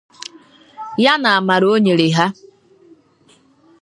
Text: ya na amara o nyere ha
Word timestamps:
ya 1.03 1.13
na 1.21 1.29
amara 1.39 1.65
o 1.73 1.75
nyere 1.83 2.07
ha 2.17 2.25